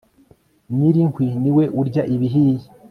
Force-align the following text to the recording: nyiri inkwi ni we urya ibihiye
nyiri 0.75 0.99
inkwi 1.05 1.27
ni 1.41 1.51
we 1.55 1.63
urya 1.81 2.03
ibihiye 2.15 2.67